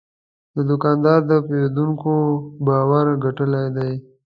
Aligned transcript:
دا 0.53 0.61
دوکاندار 0.71 1.19
د 1.25 1.31
پیرودونکو 1.45 2.13
باور 2.67 3.05
ګټلی 3.23 3.65
دی. 3.77 3.91